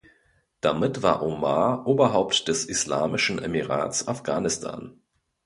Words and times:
Damit 0.61 1.03
war 1.03 1.21
Omar 1.21 1.85
Oberhaupt 1.85 2.47
des 2.47 2.65
Islamischen 2.65 3.37
Emirats 3.37 4.07
Afghanistan. 4.07 4.99